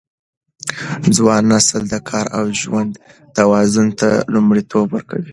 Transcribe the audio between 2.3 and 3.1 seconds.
او ژوند